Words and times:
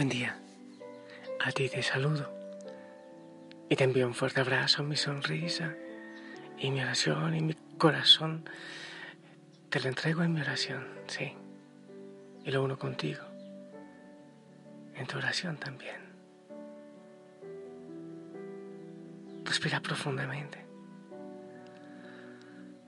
Buen 0.00 0.08
día. 0.08 0.34
A 1.44 1.52
ti 1.52 1.68
te 1.68 1.82
saludo. 1.82 2.32
Y 3.68 3.76
te 3.76 3.84
envío 3.84 4.06
un 4.06 4.14
fuerte 4.14 4.40
abrazo, 4.40 4.82
mi 4.82 4.96
sonrisa 4.96 5.74
y 6.56 6.70
mi 6.70 6.80
oración 6.80 7.36
y 7.36 7.42
mi 7.42 7.54
corazón. 7.76 8.48
Te 9.68 9.78
lo 9.78 9.88
entrego 9.90 10.22
en 10.22 10.32
mi 10.32 10.40
oración, 10.40 10.88
sí. 11.06 11.34
Y 12.46 12.50
lo 12.50 12.64
uno 12.64 12.78
contigo. 12.78 13.22
En 14.94 15.06
tu 15.06 15.18
oración 15.18 15.58
también. 15.58 16.00
Respira 19.44 19.80
profundamente. 19.80 20.64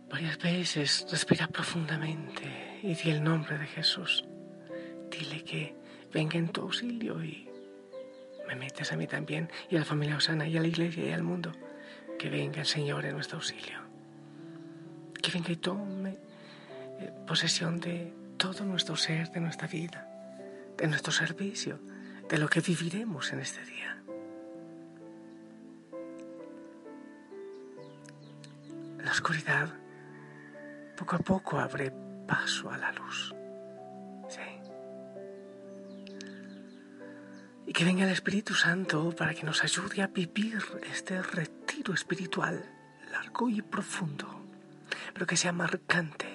Varias 0.09 0.39
veces 0.39 1.07
respira 1.11 1.47
profundamente 1.47 2.81
y 2.83 2.95
di 2.95 3.11
el 3.11 3.23
nombre 3.23 3.59
de 3.59 3.67
Jesús. 3.67 4.25
Dile 5.11 5.45
que 5.45 5.82
venga 6.13 6.39
en 6.39 6.49
tu 6.49 6.63
auxilio 6.63 7.23
y 7.25 7.49
me 8.47 8.55
metes 8.57 8.93
a 8.93 8.97
mí 8.97 9.07
también 9.07 9.51
y 9.71 9.77
a 9.77 9.81
la 9.81 9.85
familia 9.85 10.17
Osana 10.17 10.47
y 10.47 10.57
a 10.57 10.61
la 10.61 10.67
iglesia 10.67 11.07
y 11.07 11.13
al 11.13 11.23
mundo. 11.23 11.53
Que 12.19 12.29
venga 12.29 12.61
el 12.61 12.67
Señor 12.67 13.05
en 13.05 13.15
nuestro 13.15 13.39
auxilio. 13.39 13.81
Que 15.21 15.31
venga 15.31 15.51
y 15.51 15.57
tome 15.57 16.19
eh, 17.01 17.13
posesión 17.27 17.81
de 17.81 18.13
todo 18.37 18.65
nuestro 18.65 18.97
ser, 18.97 19.31
de 19.31 19.41
nuestra 19.41 19.67
vida, 19.67 20.07
de 20.77 20.87
nuestro 20.87 21.13
servicio, 21.13 21.79
de 22.29 22.39
lo 22.39 22.49
que 22.49 22.61
viviremos 22.61 23.33
en 23.33 23.41
este 23.41 23.65
día. 23.65 24.03
La 28.99 29.11
oscuridad 29.11 29.69
poco 30.97 31.17
a 31.17 31.19
poco 31.19 31.59
abre 31.59 31.93
paso 32.27 32.71
a 32.71 32.79
la 32.79 32.93
luz. 32.93 33.35
Y 37.73 37.75
que 37.75 37.87
venga 37.87 38.05
el 38.05 38.11
Espíritu 38.11 38.53
Santo 38.53 39.17
para 39.17 39.33
que 39.33 39.45
nos 39.45 39.65
ayude 39.65 40.03
a 40.03 40.07
vivir 40.07 40.63
este 40.93 41.23
retiro 41.23 41.95
espiritual 41.95 42.63
largo 43.11 43.49
y 43.49 43.63
profundo, 43.63 44.29
pero 45.15 45.27
que 45.27 45.39
sea 45.39 45.53
marcante, 45.53 46.27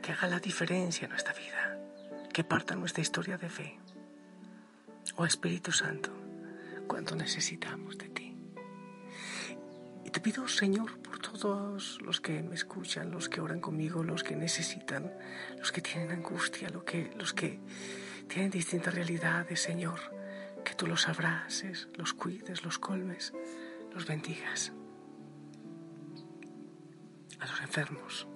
que 0.00 0.12
haga 0.12 0.28
la 0.28 0.38
diferencia 0.38 1.06
en 1.06 1.10
nuestra 1.10 1.34
vida, 1.34 1.76
que 2.32 2.44
parta 2.44 2.76
nuestra 2.76 3.02
historia 3.02 3.36
de 3.36 3.48
fe. 3.48 3.80
Oh 5.16 5.26
Espíritu 5.26 5.72
Santo, 5.72 6.12
cuánto 6.86 7.16
necesitamos 7.16 7.98
de 7.98 8.10
ti. 8.10 8.36
Y 10.04 10.10
te 10.10 10.20
pido, 10.20 10.46
Señor, 10.46 11.00
por 11.00 11.18
todos 11.18 12.00
los 12.00 12.20
que 12.20 12.44
me 12.44 12.54
escuchan, 12.54 13.10
los 13.10 13.28
que 13.28 13.40
oran 13.40 13.60
conmigo, 13.60 14.04
los 14.04 14.22
que 14.22 14.36
necesitan, 14.36 15.12
los 15.58 15.72
que 15.72 15.80
tienen 15.80 16.12
angustia, 16.12 16.68
los 16.68 16.84
que, 16.84 17.12
los 17.16 17.34
que 17.34 17.58
tienen 18.30 18.52
distintas 18.52 18.94
realidades, 18.94 19.60
Señor, 19.60 19.98
que 20.64 20.74
tú 20.74 20.86
los 20.86 21.08
abraces, 21.08 21.88
los 21.96 22.14
cuides, 22.14 22.64
los 22.64 22.78
colmes, 22.78 23.32
los 23.92 24.06
bendigas. 24.06 24.72
A 27.40 27.46
los 27.46 27.60
enfermos, 27.60 28.28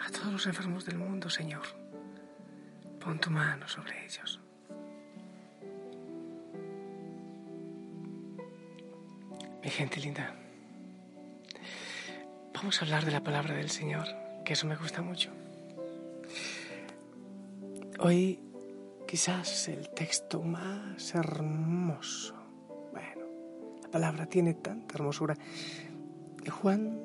a 0.00 0.10
todos 0.10 0.32
los 0.32 0.46
enfermos 0.46 0.84
del 0.84 0.98
mundo, 0.98 1.30
Señor, 1.30 1.62
pon 2.98 3.20
tu 3.20 3.30
mano 3.30 3.68
sobre 3.68 4.04
ellos. 4.04 4.40
Mi 9.62 9.70
gente 9.70 10.00
linda, 10.00 10.34
vamos 12.54 12.82
a 12.82 12.84
hablar 12.84 13.04
de 13.04 13.12
la 13.12 13.22
palabra 13.22 13.54
del 13.54 13.70
Señor, 13.70 14.08
que 14.44 14.54
eso 14.54 14.66
me 14.66 14.74
gusta 14.74 15.00
mucho. 15.00 15.30
Hoy 18.00 18.40
quizás 19.08 19.68
el 19.68 19.88
texto 19.88 20.42
más 20.42 21.14
hermoso. 21.14 22.34
Bueno, 22.92 23.26
la 23.82 23.88
palabra 23.90 24.26
tiene 24.26 24.52
tanta 24.52 24.96
hermosura. 24.96 25.34
Juan 26.50 27.00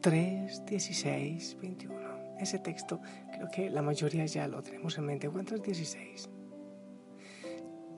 3, 0.00 0.64
16, 0.64 1.58
21. 1.60 2.38
Ese 2.40 2.58
texto 2.58 3.02
creo 3.34 3.50
que 3.50 3.68
la 3.68 3.82
mayoría 3.82 4.24
ya 4.24 4.48
lo 4.48 4.62
tenemos 4.62 4.96
en 4.96 5.04
mente. 5.04 5.28
Juan 5.28 5.44
3, 5.44 5.62
16. 5.62 6.30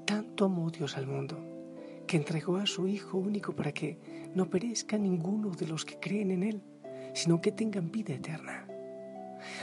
Tanto 0.05 0.47
amó 0.47 0.71
Dios 0.71 0.97
al 0.97 1.07
mundo 1.07 1.39
que 2.09 2.17
entregó 2.17 2.57
a 2.57 2.67
su 2.67 2.89
Hijo 2.89 3.19
único 3.19 3.55
para 3.55 3.71
que 3.71 4.31
no 4.35 4.51
perezca 4.51 4.99
ninguno 4.99 5.51
de 5.51 5.69
los 5.69 5.85
que 5.85 6.01
creen 6.01 6.33
en 6.33 6.43
Él, 6.43 6.63
sino 7.15 7.41
que 7.41 7.53
tengan 7.53 7.93
vida 7.93 8.15
eterna. 8.15 8.68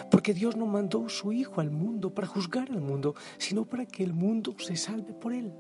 Porque 0.10 0.34
Dios 0.34 0.56
no 0.56 0.66
mandó 0.66 1.10
su 1.10 1.32
Hijo 1.32 1.62
al 1.62 1.72
mundo 1.72 2.14
para 2.14 2.28
juzgar 2.28 2.72
al 2.72 2.82
mundo, 2.82 3.16
sino 3.38 3.66
para 3.66 3.86
que 3.86 4.04
el 4.04 4.14
mundo 4.14 4.56
se 4.58 4.76
salve 4.76 5.14
por 5.14 5.34
Él. 5.34 5.54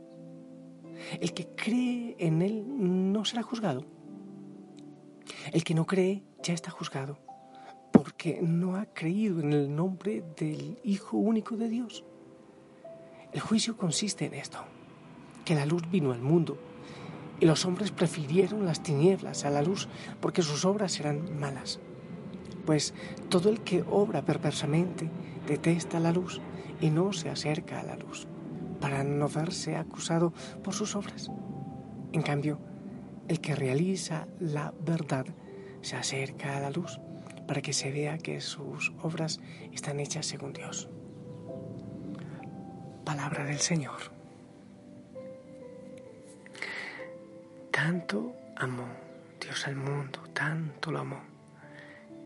El 1.19 1.33
que 1.33 1.47
cree 1.55 2.15
en 2.19 2.41
Él 2.41 2.63
no 3.13 3.25
será 3.25 3.43
juzgado. 3.43 3.85
El 5.51 5.63
que 5.63 5.75
no 5.75 5.85
cree 5.85 6.23
ya 6.41 6.53
está 6.53 6.71
juzgado, 6.71 7.19
porque 7.91 8.39
no 8.41 8.75
ha 8.75 8.85
creído 8.85 9.39
en 9.41 9.53
el 9.53 9.75
nombre 9.75 10.23
del 10.37 10.79
Hijo 10.83 11.17
único 11.17 11.57
de 11.57 11.69
Dios. 11.69 12.03
El 13.33 13.41
juicio 13.41 13.75
consiste 13.75 14.25
en 14.25 14.33
esto, 14.33 14.59
que 15.43 15.55
la 15.55 15.65
luz 15.65 15.83
vino 15.91 16.13
al 16.13 16.21
mundo 16.21 16.57
y 17.39 17.45
los 17.45 17.65
hombres 17.65 17.91
prefirieron 17.91 18.65
las 18.65 18.81
tinieblas 18.81 19.45
a 19.45 19.49
la 19.49 19.61
luz 19.61 19.87
porque 20.21 20.41
sus 20.41 20.65
obras 20.65 20.99
eran 20.99 21.37
malas. 21.37 21.79
Pues 22.65 22.93
todo 23.29 23.49
el 23.49 23.61
que 23.61 23.83
obra 23.89 24.23
perversamente 24.23 25.09
detesta 25.47 25.99
la 25.99 26.11
luz 26.11 26.41
y 26.81 26.89
no 26.89 27.13
se 27.13 27.29
acerca 27.29 27.79
a 27.79 27.83
la 27.83 27.95
luz, 27.95 28.27
para 28.81 29.03
no 29.03 29.27
verse 29.29 29.75
acusado 29.75 30.33
por 30.63 30.73
sus 30.73 30.95
obras. 30.95 31.29
En 32.11 32.21
cambio, 32.21 32.59
el 33.27 33.39
que 33.41 33.55
realiza 33.55 34.27
la 34.39 34.73
verdad 34.85 35.25
se 35.81 35.95
acerca 35.95 36.57
a 36.57 36.59
la 36.59 36.69
luz 36.69 36.99
para 37.47 37.61
que 37.61 37.73
se 37.73 37.91
vea 37.91 38.17
que 38.17 38.41
sus 38.41 38.93
obras 39.01 39.39
están 39.71 39.99
hechas 39.99 40.25
según 40.25 40.53
Dios. 40.53 40.89
Palabra 43.03 43.45
del 43.45 43.59
Señor. 43.59 43.99
Tanto 47.71 48.33
amó 48.55 48.87
Dios 49.39 49.67
al 49.67 49.75
mundo, 49.75 50.19
tanto 50.33 50.91
lo 50.91 50.99
amó, 50.99 51.19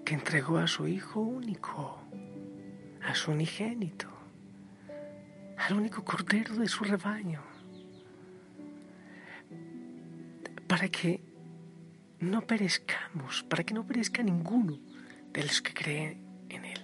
que 0.09 0.15
entregó 0.15 0.57
a 0.57 0.65
su 0.65 0.87
Hijo 0.87 1.19
único, 1.19 2.01
a 3.03 3.13
su 3.13 3.29
unigénito, 3.29 4.07
al 5.55 5.77
único 5.77 6.03
cordero 6.03 6.55
de 6.55 6.67
su 6.67 6.83
rebaño, 6.83 7.43
para 10.67 10.89
que 10.89 11.21
no 12.21 12.41
perezcamos, 12.41 13.43
para 13.43 13.63
que 13.63 13.75
no 13.75 13.85
perezca 13.85 14.23
ninguno 14.23 14.79
de 15.31 15.43
los 15.43 15.61
que 15.61 15.75
creen 15.75 16.25
en 16.49 16.65
Él, 16.65 16.81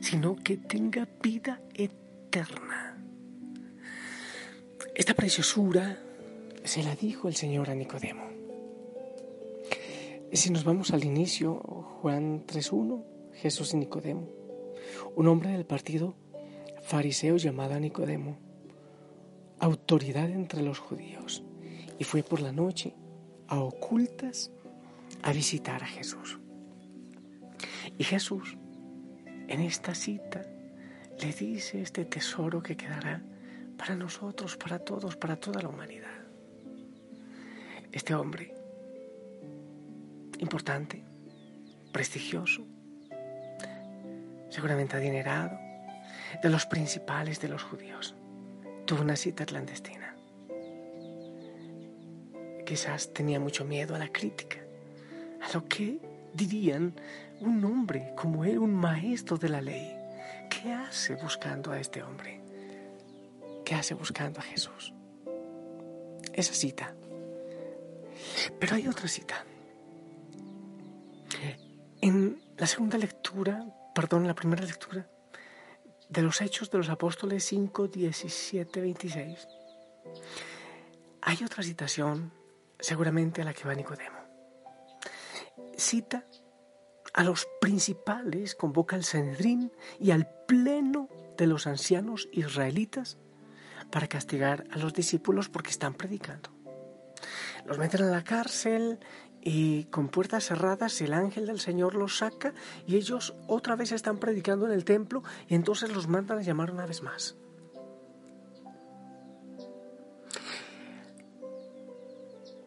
sino 0.00 0.36
que 0.36 0.56
tenga 0.56 1.06
vida 1.22 1.60
eterna. 1.74 2.96
Esta 4.94 5.12
preciosura 5.12 5.98
se 6.64 6.82
la 6.82 6.96
dijo 6.96 7.28
el 7.28 7.34
Señor 7.34 7.68
a 7.68 7.74
Nicodemo. 7.74 8.39
Si 10.32 10.50
nos 10.50 10.62
vamos 10.62 10.92
al 10.92 11.04
inicio, 11.04 11.54
Juan 12.00 12.46
3.1, 12.46 13.02
Jesús 13.34 13.74
y 13.74 13.78
Nicodemo, 13.78 14.28
un 15.16 15.26
hombre 15.26 15.50
del 15.50 15.66
partido 15.66 16.14
fariseo 16.82 17.36
llamado 17.36 17.78
Nicodemo, 17.80 18.38
autoridad 19.58 20.30
entre 20.30 20.62
los 20.62 20.78
judíos, 20.78 21.42
y 21.98 22.04
fue 22.04 22.22
por 22.22 22.40
la 22.42 22.52
noche 22.52 22.94
a 23.48 23.58
ocultas 23.58 24.52
a 25.22 25.32
visitar 25.32 25.82
a 25.82 25.86
Jesús. 25.86 26.38
Y 27.98 28.04
Jesús, 28.04 28.56
en 29.48 29.60
esta 29.60 29.96
cita, 29.96 30.46
le 31.20 31.32
dice 31.32 31.82
este 31.82 32.04
tesoro 32.04 32.62
que 32.62 32.76
quedará 32.76 33.20
para 33.76 33.96
nosotros, 33.96 34.56
para 34.56 34.78
todos, 34.78 35.16
para 35.16 35.34
toda 35.34 35.60
la 35.60 35.68
humanidad. 35.68 36.24
Este 37.90 38.14
hombre 38.14 38.59
importante, 40.40 41.02
prestigioso, 41.92 42.66
seguramente 44.48 44.96
adinerado, 44.96 45.58
de 46.42 46.50
los 46.50 46.66
principales 46.66 47.40
de 47.40 47.48
los 47.48 47.62
judíos, 47.62 48.14
tuvo 48.86 49.02
una 49.02 49.16
cita 49.16 49.44
clandestina. 49.44 50.16
Quizás 52.66 53.12
tenía 53.12 53.40
mucho 53.40 53.64
miedo 53.64 53.94
a 53.94 53.98
la 53.98 54.08
crítica, 54.08 54.58
a 55.42 55.52
lo 55.52 55.66
que 55.66 55.98
dirían 56.34 56.94
un 57.40 57.64
hombre 57.64 58.12
como 58.16 58.44
él, 58.44 58.58
un 58.58 58.74
maestro 58.74 59.36
de 59.36 59.48
la 59.48 59.60
ley. 59.60 59.96
¿Qué 60.48 60.72
hace 60.72 61.16
buscando 61.16 61.72
a 61.72 61.80
este 61.80 62.02
hombre? 62.02 62.40
¿Qué 63.64 63.74
hace 63.74 63.94
buscando 63.94 64.40
a 64.40 64.42
Jesús? 64.42 64.92
Esa 66.32 66.54
cita 66.54 66.94
pero 68.58 68.76
hay 68.76 68.88
otra 68.88 69.08
cita. 69.08 69.44
En 72.02 72.40
la 72.56 72.66
segunda 72.66 72.96
lectura, 72.96 73.64
perdón, 73.94 74.26
la 74.26 74.34
primera 74.34 74.64
lectura, 74.64 75.06
de 76.08 76.22
los 76.22 76.40
Hechos 76.40 76.70
de 76.70 76.78
los 76.78 76.88
Apóstoles 76.88 77.44
5, 77.44 77.88
17, 77.88 78.80
26, 78.80 79.48
hay 81.20 81.44
otra 81.44 81.62
citación 81.62 82.32
seguramente 82.78 83.42
a 83.42 83.44
la 83.44 83.52
que 83.52 83.64
va 83.64 83.74
Nicodemo. 83.74 84.18
Cita 85.76 86.24
a 87.12 87.22
los 87.22 87.46
principales, 87.60 88.54
convoca 88.54 88.96
al 88.96 89.04
Sanedrín 89.04 89.70
y 89.98 90.12
al 90.12 90.26
pleno 90.46 91.08
de 91.36 91.46
los 91.46 91.66
ancianos 91.66 92.28
israelitas 92.32 93.18
para 93.90 94.08
castigar 94.08 94.64
a 94.70 94.78
los 94.78 94.94
discípulos 94.94 95.50
porque 95.50 95.70
están 95.70 95.94
predicando. 95.94 96.50
Los 97.66 97.78
meten 97.78 98.04
a 98.04 98.10
la 98.10 98.24
cárcel 98.24 99.00
y 99.42 99.84
con 99.84 100.08
puertas 100.08 100.44
cerradas 100.44 101.00
el 101.00 101.12
ángel 101.12 101.46
del 101.46 101.60
Señor 101.60 101.94
los 101.94 102.18
saca 102.18 102.52
y 102.86 102.96
ellos 102.96 103.34
otra 103.46 103.76
vez 103.76 103.92
están 103.92 104.18
predicando 104.18 104.66
en 104.66 104.72
el 104.72 104.84
templo 104.84 105.22
y 105.48 105.54
entonces 105.54 105.94
los 105.94 106.08
mandan 106.08 106.38
a 106.38 106.42
llamar 106.42 106.70
una 106.70 106.86
vez 106.86 107.02
más. 107.02 107.36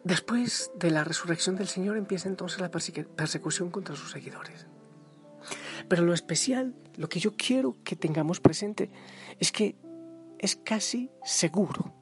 Después 0.02 0.70
de 0.78 0.90
la 0.90 1.02
resurrección 1.02 1.56
del 1.56 1.68
Señor 1.68 1.96
empieza 1.96 2.28
entonces 2.28 2.60
la 2.60 2.70
persecución 2.70 3.70
contra 3.70 3.96
sus 3.96 4.10
seguidores. 4.10 4.66
Pero 5.88 6.02
lo 6.02 6.12
especial, 6.12 6.74
lo 6.96 7.08
que 7.08 7.20
yo 7.20 7.36
quiero 7.36 7.76
que 7.84 7.96
tengamos 7.96 8.40
presente, 8.40 8.90
es 9.38 9.50
que 9.50 9.76
es 10.38 10.56
casi 10.56 11.10
seguro 11.24 11.93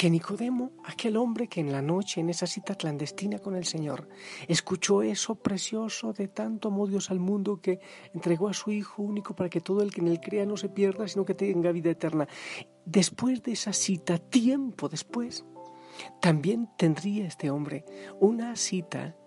que 0.00 0.08
Nicodemo, 0.08 0.72
aquel 0.86 1.18
hombre 1.18 1.46
que 1.46 1.60
en 1.60 1.72
la 1.72 1.82
noche, 1.82 2.22
en 2.22 2.30
esa 2.30 2.46
cita 2.46 2.74
clandestina 2.74 3.38
con 3.38 3.54
el 3.54 3.66
Señor, 3.66 4.08
escuchó 4.48 5.02
eso 5.02 5.34
precioso 5.34 6.14
de 6.14 6.26
tanto 6.26 6.68
amó 6.68 6.86
Dios 6.86 7.10
al 7.10 7.20
mundo 7.20 7.60
que 7.60 7.80
entregó 8.14 8.48
a 8.48 8.54
su 8.54 8.70
Hijo 8.70 9.02
único 9.02 9.36
para 9.36 9.50
que 9.50 9.60
todo 9.60 9.82
el 9.82 9.92
que 9.92 10.00
en 10.00 10.08
él 10.08 10.18
crea 10.18 10.46
no 10.46 10.56
se 10.56 10.70
pierda, 10.70 11.06
sino 11.06 11.26
que 11.26 11.34
tenga 11.34 11.70
vida 11.70 11.90
eterna. 11.90 12.26
Después 12.86 13.42
de 13.42 13.52
esa 13.52 13.74
cita, 13.74 14.16
tiempo 14.16 14.88
después, 14.88 15.44
también 16.22 16.70
tendría 16.78 17.26
este 17.26 17.50
hombre 17.50 17.84
una 18.20 18.56
cita. 18.56 19.18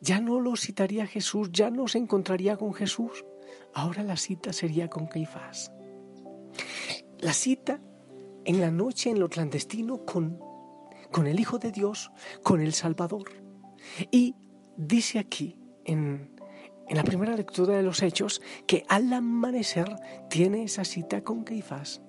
Ya 0.00 0.22
no 0.22 0.40
lo 0.40 0.56
citaría 0.56 1.06
Jesús, 1.06 1.50
ya 1.52 1.70
no 1.70 1.86
se 1.86 1.98
encontraría 1.98 2.56
con 2.56 2.72
Jesús. 2.72 3.26
Ahora 3.74 4.02
la 4.04 4.16
cita 4.16 4.54
sería 4.54 4.88
con 4.88 5.06
Caifás. 5.06 5.70
La 7.18 7.34
cita 7.34 7.82
en 8.48 8.62
la 8.62 8.70
noche, 8.70 9.10
en 9.10 9.20
lo 9.20 9.28
clandestino, 9.28 10.06
con, 10.06 10.40
con 11.12 11.26
el 11.26 11.38
Hijo 11.38 11.58
de 11.58 11.70
Dios, 11.70 12.10
con 12.42 12.62
el 12.62 12.72
Salvador. 12.72 13.30
Y 14.10 14.34
dice 14.74 15.18
aquí, 15.18 15.54
en, 15.84 16.34
en 16.88 16.96
la 16.96 17.04
primera 17.04 17.36
lectura 17.36 17.76
de 17.76 17.82
los 17.82 18.02
Hechos, 18.02 18.40
que 18.66 18.86
al 18.88 19.12
amanecer 19.12 19.94
tiene 20.30 20.62
esa 20.62 20.86
cita 20.86 21.22
con 21.22 21.44
Caifás, 21.44 22.00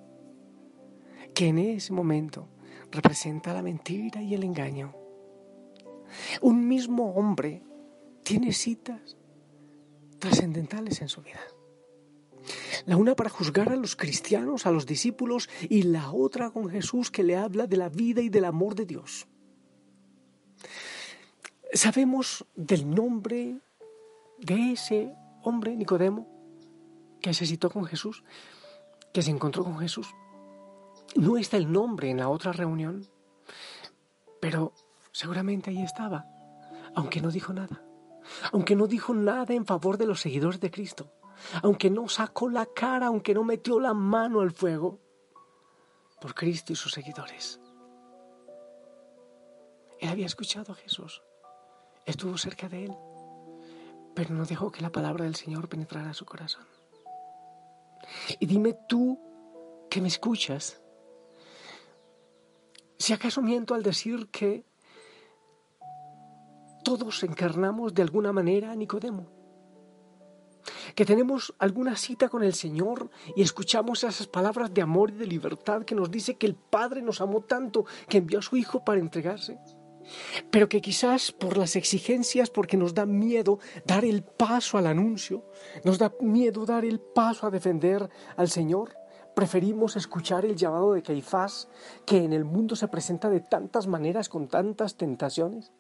que 1.36 1.48
en 1.48 1.58
ese 1.58 1.92
momento 1.92 2.48
representa 2.90 3.54
la 3.54 3.62
mentira 3.62 4.22
y 4.22 4.34
el 4.34 4.46
engaño. 4.46 4.96
Un 6.42 6.70
mismo 6.70 7.16
hombre 7.16 7.64
tiene 8.24 8.54
citas 8.54 9.18
trascendentales 10.20 11.02
en 11.02 11.10
su 11.10 11.22
vida. 11.22 11.42
La 12.86 12.98
una 12.98 13.16
para 13.16 13.30
juzgar 13.30 13.70
a 13.70 13.76
los 13.76 13.96
cristianos, 13.96 14.66
a 14.66 14.72
los 14.72 14.86
discípulos, 14.86 15.50
y 15.70 15.84
la 15.84 16.12
otra 16.12 16.52
con 16.52 16.70
Jesús 16.70 17.12
que 17.12 17.24
le 17.24 17.36
habla 17.36 17.68
de 17.68 17.78
la 17.78 17.90
vida 17.90 18.22
y 18.22 18.30
del 18.30 18.46
amor 18.46 18.76
de 18.76 18.86
Dios. 18.86 19.28
Sabemos 21.74 22.46
del 22.56 22.90
nombre 22.90 23.60
de 24.40 24.72
ese 24.72 25.14
hombre, 25.44 25.76
Nicodemo, 25.76 26.28
que 27.22 27.34
se 27.34 27.46
citó 27.46 27.70
con 27.70 27.86
Jesús, 27.86 28.24
que 29.14 29.22
se 29.22 29.32
encontró 29.32 29.64
con 29.64 29.78
Jesús. 29.80 30.08
No 31.16 31.38
está 31.38 31.58
el 31.58 31.72
nombre 31.72 32.10
en 32.10 32.18
la 32.18 32.30
otra 32.30 32.52
reunión, 32.52 33.08
pero 34.40 34.74
seguramente 35.12 35.70
ahí 35.70 35.82
estaba, 35.82 36.26
aunque 36.96 37.22
no 37.22 37.32
dijo 37.32 37.54
nada, 37.54 37.84
aunque 38.52 38.76
no 38.76 38.88
dijo 38.88 39.14
nada 39.14 39.54
en 39.54 39.66
favor 39.66 39.98
de 39.98 40.06
los 40.06 40.22
seguidores 40.22 40.60
de 40.60 40.72
Cristo, 40.72 41.12
aunque 41.62 41.90
no 41.90 42.08
sacó 42.08 42.50
la 42.50 42.66
cara, 42.66 43.08
aunque 43.08 43.34
no 43.34 43.44
metió 43.44 43.80
la 43.80 43.94
mano 43.94 44.42
al 44.42 44.52
fuego 44.52 45.00
por 46.20 46.36
Cristo 46.36 46.74
y 46.74 46.76
sus 46.76 46.92
seguidores. 46.92 47.60
Él 50.00 50.10
había 50.10 50.26
escuchado 50.26 50.74
a 50.74 50.76
Jesús, 50.76 51.22
estuvo 52.06 52.38
cerca 52.38 52.70
de 52.70 52.86
él, 52.86 52.96
pero 54.16 54.34
no 54.34 54.46
dejó 54.46 54.72
que 54.72 54.82
la 54.82 54.92
palabra 54.92 55.26
del 55.26 55.36
Señor 55.36 55.68
penetrara 55.68 56.14
su 56.14 56.26
corazón. 56.26 56.66
Y 58.40 58.46
dime 58.46 58.78
tú 58.88 59.20
que 59.90 60.02
me 60.02 60.08
escuchas, 60.08 60.82
si 62.98 63.14
acaso 63.14 63.42
miento 63.42 63.76
al 63.76 63.84
decir 63.84 64.30
que 64.30 64.66
todos 66.84 67.24
encarnamos 67.24 67.94
de 67.94 68.02
alguna 68.02 68.32
manera 68.32 68.72
a 68.72 68.76
Nicodemo, 68.76 69.39
que 71.00 71.06
tenemos 71.06 71.56
alguna 71.60 71.96
cita 71.96 72.28
con 72.28 72.44
el 72.44 72.54
Señor 72.54 73.10
y 73.34 73.42
escuchamos 73.42 74.04
esas 74.04 74.28
palabras 74.28 74.74
de 74.74 74.82
amor 74.82 75.12
y 75.12 75.14
de 75.14 75.28
libertad 75.28 75.86
que 75.86 75.96
nos 75.96 76.12
dice 76.12 76.36
que 76.36 76.46
el 76.46 76.56
Padre 76.56 77.02
nos 77.02 77.22
amó 77.22 77.40
tanto 77.40 77.86
que 78.10 78.18
envió 78.18 78.40
a 78.40 78.42
su 78.42 78.58
Hijo 78.58 78.84
para 78.84 79.00
entregarse, 79.00 79.58
pero 80.52 80.68
que 80.68 80.82
quizás 80.82 81.32
por 81.32 81.58
las 81.58 81.78
exigencias, 81.78 82.50
porque 82.50 82.76
nos 82.76 82.94
da 82.94 83.06
miedo 83.06 83.60
dar 83.86 84.04
el 84.04 84.24
paso 84.24 84.78
al 84.78 84.88
anuncio, 84.88 85.46
nos 85.86 86.00
da 86.00 86.12
miedo 86.20 86.66
dar 86.66 86.84
el 86.84 87.00
paso 87.00 87.48
a 87.48 87.50
defender 87.50 88.10
al 88.36 88.50
Señor, 88.50 88.98
Preferimos 89.36 89.96
escuchar 89.96 90.44
el 90.44 90.58
llamado 90.58 90.92
de 90.92 91.02
Caifás, 91.02 91.70
que 92.06 92.18
en 92.18 92.34
el 92.34 92.44
mundo 92.44 92.76
se 92.76 92.90
presenta 92.90 93.30
de 93.30 93.40
tantas 93.40 93.88
maneras, 93.88 94.28
con 94.28 94.50
tantas 94.50 94.98
tentaciones, 94.98 95.72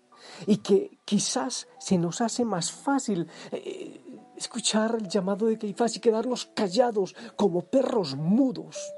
y 0.47 0.57
que 0.57 0.99
quizás 1.03 1.67
se 1.77 1.97
nos 1.97 2.21
hace 2.21 2.45
más 2.45 2.71
fácil 2.71 3.27
eh, 3.51 3.98
escuchar 4.39 4.95
el 4.99 5.07
llamado 5.07 5.47
de 5.47 5.57
Caifás 5.57 5.95
y 5.95 5.99
quedarnos 5.99 6.45
callados 6.55 7.15
como 7.35 7.61
perros 7.61 8.15
mudos. 8.15 8.93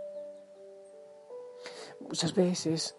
Muchas 2.00 2.34
veces 2.34 2.96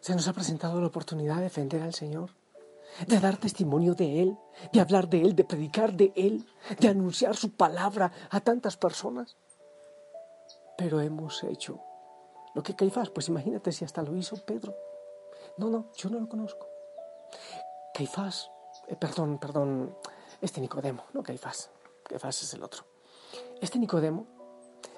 se 0.00 0.14
nos 0.14 0.28
ha 0.28 0.32
presentado 0.32 0.80
la 0.80 0.86
oportunidad 0.86 1.36
de 1.36 1.42
defender 1.42 1.82
al 1.82 1.94
Señor 1.94 2.30
de 3.06 3.20
dar 3.20 3.36
testimonio 3.36 3.94
de 3.94 4.22
Él, 4.22 4.38
de 4.72 4.80
hablar 4.80 5.08
de 5.08 5.20
Él, 5.20 5.36
de 5.36 5.44
predicar 5.44 5.92
de 5.92 6.12
Él, 6.16 6.46
de 6.80 6.88
anunciar 6.88 7.36
su 7.36 7.54
palabra 7.54 8.12
a 8.30 8.40
tantas 8.40 8.76
personas. 8.76 9.36
Pero 10.78 11.00
hemos 11.00 11.44
hecho 11.44 11.80
lo 12.54 12.62
que 12.62 12.74
Caifás, 12.74 13.10
pues 13.10 13.28
imagínate 13.28 13.72
si 13.72 13.84
hasta 13.84 14.02
lo 14.02 14.16
hizo 14.16 14.36
Pedro. 14.44 14.74
No, 15.58 15.68
no, 15.68 15.90
yo 15.94 16.08
no 16.08 16.20
lo 16.20 16.28
conozco. 16.28 16.66
Caifás, 17.92 18.50
eh, 18.88 18.96
perdón, 18.96 19.38
perdón, 19.38 19.96
este 20.40 20.60
Nicodemo, 20.60 21.04
no 21.12 21.22
Caifás, 21.22 21.70
Caifás 22.04 22.42
es 22.42 22.54
el 22.54 22.62
otro. 22.62 22.84
Este 23.60 23.78
Nicodemo 23.78 24.26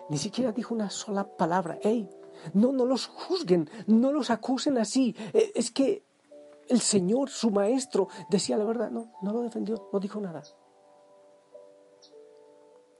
ni 0.08 0.18
siquiera 0.18 0.52
dijo 0.52 0.74
una 0.74 0.90
sola 0.90 1.24
palabra. 1.24 1.78
¡Ey! 1.82 2.08
No, 2.54 2.72
no 2.72 2.86
los 2.86 3.06
juzguen, 3.06 3.68
no 3.86 4.12
los 4.12 4.30
acusen 4.30 4.78
así. 4.78 5.14
Eh, 5.32 5.52
es 5.54 5.70
que 5.70 6.04
el 6.68 6.80
Señor, 6.80 7.30
su 7.30 7.50
maestro, 7.50 8.08
decía 8.28 8.56
la 8.56 8.64
verdad. 8.64 8.90
No, 8.90 9.12
no 9.22 9.32
lo 9.32 9.42
defendió, 9.42 9.88
no 9.92 10.00
dijo 10.00 10.20
nada. 10.20 10.42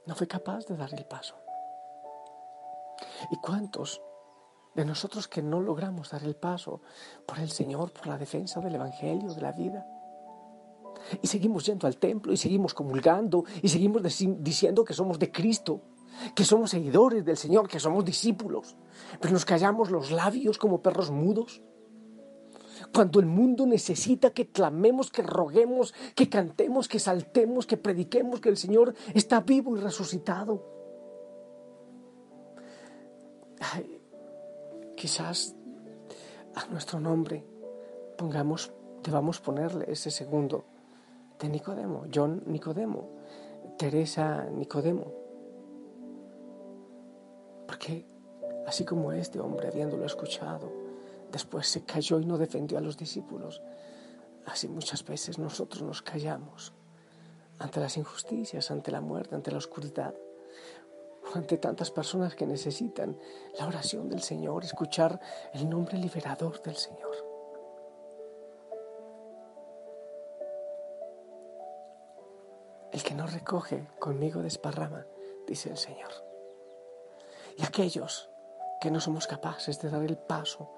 No 0.05 0.15
fue 0.15 0.27
capaz 0.27 0.65
de 0.65 0.75
dar 0.75 0.93
el 0.93 1.05
paso. 1.05 1.35
¿Y 3.31 3.37
cuántos 3.37 4.01
de 4.75 4.85
nosotros 4.85 5.27
que 5.27 5.41
no 5.41 5.61
logramos 5.61 6.11
dar 6.11 6.23
el 6.23 6.35
paso 6.35 6.81
por 7.25 7.39
el 7.39 7.49
Señor, 7.49 7.91
por 7.91 8.07
la 8.07 8.17
defensa 8.17 8.59
del 8.59 8.75
Evangelio, 8.75 9.33
de 9.33 9.41
la 9.41 9.51
vida? 9.51 9.85
Y 11.21 11.27
seguimos 11.27 11.65
yendo 11.65 11.87
al 11.87 11.97
templo 11.97 12.31
y 12.33 12.37
seguimos 12.37 12.73
comulgando 12.73 13.43
y 13.61 13.69
seguimos 13.69 14.01
diciendo 14.39 14.83
que 14.83 14.93
somos 14.93 15.19
de 15.19 15.31
Cristo, 15.31 15.81
que 16.35 16.43
somos 16.43 16.71
seguidores 16.71 17.25
del 17.25 17.37
Señor, 17.37 17.67
que 17.67 17.79
somos 17.79 18.03
discípulos, 18.05 18.75
pero 19.19 19.33
nos 19.33 19.45
callamos 19.45 19.91
los 19.91 20.11
labios 20.11 20.57
como 20.57 20.81
perros 20.81 21.11
mudos 21.11 21.61
cuando 22.93 23.19
el 23.19 23.25
mundo 23.25 23.65
necesita 23.65 24.31
que 24.31 24.47
clamemos, 24.47 25.11
que 25.11 25.21
roguemos, 25.21 25.93
que 26.15 26.29
cantemos, 26.29 26.87
que 26.87 26.99
saltemos, 26.99 27.65
que 27.65 27.77
prediquemos 27.77 28.39
que 28.39 28.49
el 28.49 28.57
Señor 28.57 28.95
está 29.13 29.41
vivo 29.41 29.77
y 29.77 29.79
resucitado. 29.79 30.77
quizás 34.95 35.55
a 36.55 36.65
nuestro 36.67 36.99
nombre 36.99 37.45
pongamos, 38.17 38.73
debamos 39.01 39.39
ponerle 39.39 39.85
ese 39.87 40.11
segundo 40.11 40.65
de 41.39 41.49
Nicodemo, 41.49 42.05
John 42.13 42.43
Nicodemo, 42.47 43.09
Teresa 43.77 44.45
Nicodemo. 44.45 45.13
Porque 47.65 48.05
así 48.67 48.83
como 48.83 49.11
este 49.11 49.39
hombre, 49.39 49.67
habiéndolo 49.67 50.05
escuchado, 50.05 50.71
después 51.31 51.67
se 51.67 51.85
cayó 51.85 52.19
y 52.19 52.25
no 52.25 52.37
defendió 52.37 52.77
a 52.77 52.81
los 52.81 52.97
discípulos. 52.97 53.61
Así 54.45 54.67
muchas 54.67 55.05
veces 55.05 55.39
nosotros 55.39 55.81
nos 55.81 56.01
callamos 56.01 56.73
ante 57.59 57.79
las 57.79 57.97
injusticias, 57.97 58.71
ante 58.71 58.91
la 58.91 59.01
muerte, 59.01 59.35
ante 59.35 59.51
la 59.51 59.57
oscuridad, 59.57 60.13
ante 61.33 61.57
tantas 61.57 61.91
personas 61.91 62.35
que 62.35 62.47
necesitan 62.47 63.17
la 63.59 63.67
oración 63.67 64.09
del 64.09 64.21
Señor, 64.21 64.63
escuchar 64.63 65.19
el 65.53 65.69
nombre 65.69 65.97
liberador 65.97 66.61
del 66.63 66.75
Señor. 66.75 67.28
El 72.99 73.05
que 73.05 73.15
no 73.15 73.27
recoge 73.27 73.87
conmigo 73.97 74.41
desparrama, 74.41 75.05
dice 75.47 75.69
el 75.69 75.77
Señor. 75.77 76.11
Y 77.57 77.63
aquellos 77.63 78.29
que 78.81 78.91
no 78.91 78.99
somos 78.99 79.25
capaces 79.25 79.79
de 79.79 79.89
dar 79.89 80.03
el 80.03 80.17
paso 80.17 80.69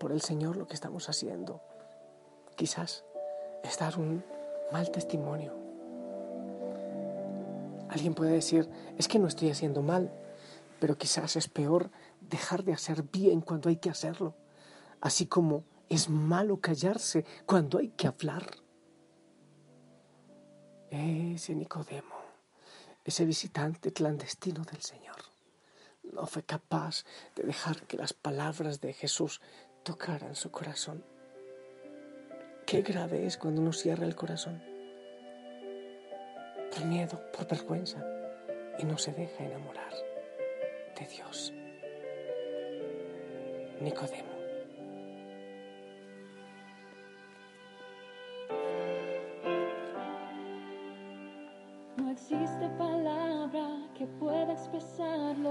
por 0.00 0.10
el 0.10 0.20
Señor 0.20 0.56
lo 0.56 0.66
que 0.66 0.74
estamos 0.74 1.08
haciendo, 1.08 1.62
quizás 2.56 3.04
es 3.62 3.78
dar 3.78 3.96
un 3.96 4.24
mal 4.72 4.90
testimonio. 4.90 5.54
Alguien 7.90 8.14
puede 8.14 8.32
decir, 8.32 8.68
es 8.96 9.06
que 9.06 9.20
no 9.20 9.28
estoy 9.28 9.50
haciendo 9.50 9.80
mal, 9.80 10.10
pero 10.80 10.98
quizás 10.98 11.36
es 11.36 11.46
peor 11.46 11.92
dejar 12.20 12.64
de 12.64 12.72
hacer 12.72 13.04
bien 13.04 13.40
cuando 13.40 13.68
hay 13.68 13.76
que 13.76 13.90
hacerlo, 13.90 14.34
así 15.00 15.26
como 15.26 15.62
es 15.88 16.08
malo 16.08 16.60
callarse 16.60 17.24
cuando 17.46 17.78
hay 17.78 17.90
que 17.90 18.08
hablar. 18.08 18.67
Ese 20.90 21.54
Nicodemo, 21.54 22.16
ese 23.04 23.24
visitante 23.26 23.92
clandestino 23.92 24.64
del 24.64 24.80
Señor, 24.80 25.16
no 26.12 26.26
fue 26.26 26.42
capaz 26.42 27.04
de 27.36 27.42
dejar 27.42 27.82
que 27.82 27.98
las 27.98 28.14
palabras 28.14 28.80
de 28.80 28.94
Jesús 28.94 29.40
tocaran 29.82 30.34
su 30.34 30.50
corazón. 30.50 31.04
Qué 32.64 32.82
grave 32.82 33.26
es 33.26 33.36
cuando 33.36 33.60
uno 33.60 33.72
cierra 33.72 34.06
el 34.06 34.16
corazón 34.16 34.62
por 36.74 36.84
miedo, 36.86 37.20
por 37.32 37.46
vergüenza 37.46 38.04
y 38.78 38.84
no 38.84 38.96
se 38.98 39.12
deja 39.12 39.44
enamorar 39.44 39.92
de 40.98 41.06
Dios. 41.06 41.52
Nicodemo. 43.80 44.37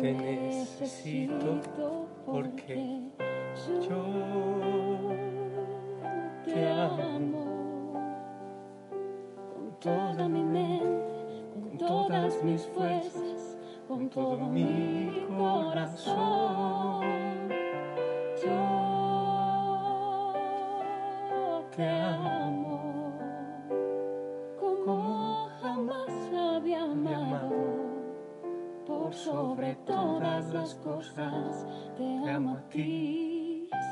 te 0.00 0.12
necesito 0.14 1.60
porque 2.24 3.00
yo 3.88 4.09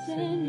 ti, 0.09 0.48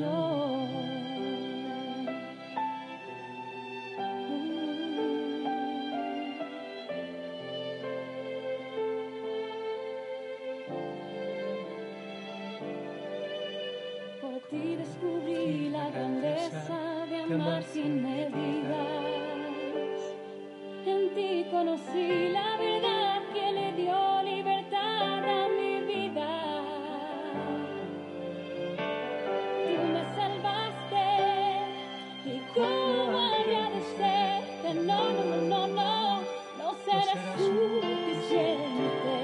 agradecerte. 34.69 34.85
No, 34.85 35.11
no, 35.11 35.23
no, 35.23 35.41
no, 35.41 35.67
no, 35.67 36.21
no 36.57 36.75
será 36.85 37.13
suficiente. 37.37 39.15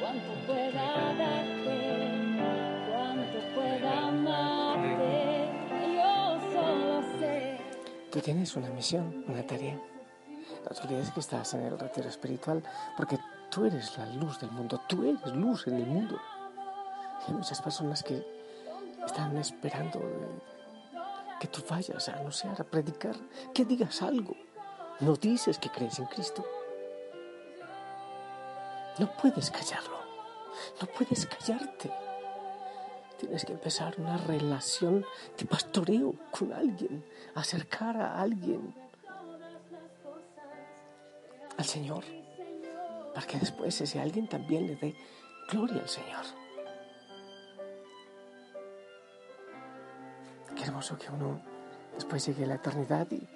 Cuánto 0.00 0.32
pueda 0.46 1.14
darte, 1.14 1.78
cuánto 2.88 3.38
pueda 3.54 4.08
amarte. 4.08 5.50
Yo 5.94 6.40
solo 6.52 7.02
sé. 7.18 7.58
Tú 8.10 8.20
tienes 8.20 8.56
una 8.56 8.68
misión, 8.70 9.24
una 9.28 9.46
tarea. 9.46 9.74
No 9.74 10.70
te 10.74 10.86
olvides 10.86 11.10
que 11.10 11.20
estás 11.20 11.54
en 11.54 11.62
el 11.62 11.78
retiro 11.78 12.08
espiritual 12.08 12.62
porque 12.96 13.18
tú 13.50 13.64
eres 13.64 13.96
la 13.98 14.06
luz 14.06 14.40
del 14.40 14.50
mundo, 14.50 14.80
tú 14.88 15.04
eres 15.04 15.34
luz 15.34 15.66
en 15.66 15.74
el 15.76 15.86
mundo. 15.86 16.18
Y 17.26 17.30
hay 17.30 17.36
muchas 17.36 17.60
personas 17.62 18.02
que 18.02 18.24
están 19.04 19.36
esperando 19.36 19.98
eh, 20.00 20.55
que 21.40 21.48
tú 21.48 21.62
vayas 21.68 22.08
a 22.08 22.14
anunciar, 22.14 22.60
a 22.60 22.64
predicar, 22.64 23.16
que 23.52 23.64
digas 23.64 24.02
algo. 24.02 24.34
No 25.00 25.14
dices 25.14 25.58
que 25.58 25.70
crees 25.70 25.98
en 25.98 26.06
Cristo. 26.06 26.44
No 28.98 29.12
puedes 29.16 29.50
callarlo, 29.50 29.98
no 30.80 30.86
puedes 30.88 31.26
callarte. 31.26 31.90
Tienes 33.18 33.44
que 33.44 33.52
empezar 33.52 33.94
una 33.98 34.16
relación 34.16 35.04
de 35.36 35.44
pastoreo 35.44 36.14
con 36.30 36.52
alguien, 36.52 37.04
acercar 37.34 37.96
a 37.96 38.20
alguien 38.20 38.74
al 41.58 41.64
Señor, 41.64 42.04
para 43.14 43.26
que 43.26 43.38
después 43.38 43.80
ese 43.80 44.00
alguien 44.00 44.28
también 44.28 44.66
le 44.66 44.76
dé 44.76 44.94
gloria 45.50 45.82
al 45.82 45.88
Señor. 45.88 46.45
Qué 50.56 50.64
hermoso 50.64 50.98
que 50.98 51.10
uno 51.10 51.40
después 51.94 52.26
llegue 52.26 52.44
a 52.44 52.46
la 52.48 52.54
eternidad 52.54 53.06
y 53.10 53.26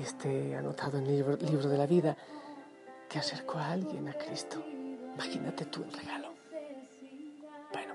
esté 0.00 0.56
anotado 0.56 0.98
en 0.98 1.06
el 1.06 1.16
libro, 1.16 1.36
de 1.68 1.78
la 1.78 1.86
vida 1.86 2.16
que 3.08 3.18
acercó 3.18 3.58
a 3.58 3.72
alguien 3.72 4.08
a 4.08 4.14
Cristo. 4.14 4.62
Imagínate 5.14 5.64
tú 5.66 5.82
el 5.82 5.92
regalo. 5.92 6.28
Bueno, 7.72 7.94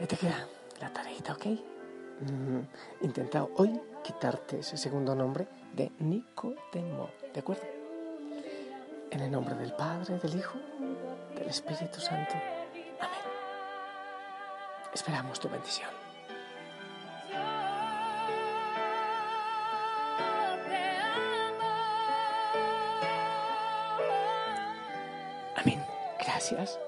ahí 0.00 0.06
te 0.06 0.16
queda 0.16 0.46
la 0.80 0.92
tareita, 0.92 1.32
¿ok? 1.32 1.46
Mm, 2.20 3.04
intenta 3.04 3.44
hoy 3.56 3.80
quitarte 4.04 4.60
ese 4.60 4.76
segundo 4.76 5.14
nombre 5.14 5.48
de 5.74 5.90
Nicodemo, 5.98 7.10
¿de 7.34 7.40
acuerdo? 7.40 7.64
En 9.10 9.20
el 9.20 9.30
nombre 9.30 9.56
del 9.56 9.72
Padre, 9.72 10.18
del 10.18 10.36
Hijo, 10.36 10.58
del 11.34 11.48
Espíritu 11.48 12.00
Santo. 12.00 12.34
Amén. 13.00 13.20
Esperamos 14.94 15.40
tu 15.40 15.48
bendición. 15.48 16.01
Gracias. 26.50 26.80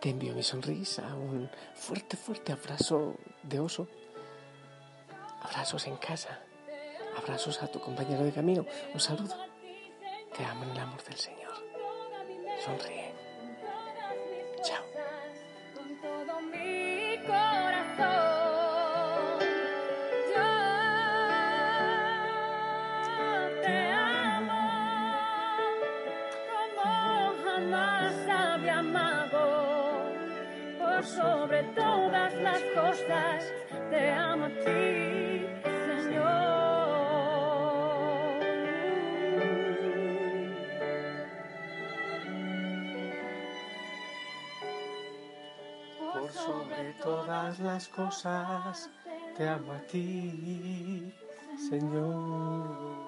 Te 0.00 0.08
envío 0.08 0.32
mi 0.32 0.42
sonrisa, 0.42 1.02
un 1.14 1.50
fuerte, 1.74 2.16
fuerte 2.16 2.52
abrazo 2.52 3.14
de 3.42 3.60
oso. 3.60 3.88
Abrazos 5.42 5.86
en 5.86 5.96
casa. 5.96 6.40
Abrazos 7.18 7.62
a 7.62 7.66
tu 7.66 7.78
compañero 7.78 8.24
de 8.24 8.32
camino. 8.32 8.64
Un 8.94 9.00
saludo. 9.00 9.34
Te 10.34 10.44
amo 10.46 10.64
en 10.64 10.70
el 10.70 10.78
amor 10.78 11.04
del 11.04 11.16
Señor. 11.16 11.52
Sonríe. 12.64 13.05
Te 33.90 34.10
amo 34.10 34.44
a 34.46 34.48
ti, 34.48 35.46
Señor. 35.86 36.46
Por 46.12 46.30
sobre 46.32 46.92
todas 47.02 47.58
las 47.60 47.88
cosas, 47.88 48.90
te 49.36 49.48
amo 49.48 49.72
a 49.72 49.80
ti, 49.80 51.12
Señor. 51.68 53.06